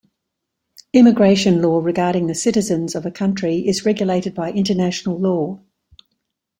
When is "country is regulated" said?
3.11-4.33